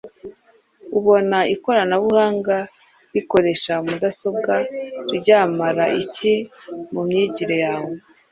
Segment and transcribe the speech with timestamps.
[0.97, 2.57] Ubona ikoranabuhanga
[3.13, 4.55] rikoresha mudasobwa
[5.15, 6.33] ryamara iki
[6.93, 7.93] mu myigire yawe?